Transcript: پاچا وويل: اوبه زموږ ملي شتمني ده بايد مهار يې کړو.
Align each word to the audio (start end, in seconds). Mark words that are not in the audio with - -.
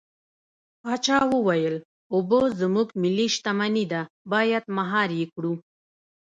پاچا 0.81 1.17
وويل: 1.33 1.75
اوبه 2.13 2.39
زموږ 2.59 2.87
ملي 3.01 3.27
شتمني 3.35 3.85
ده 3.93 4.01
بايد 4.31 4.63
مهار 4.77 5.09
يې 5.19 5.25
کړو. 5.33 5.53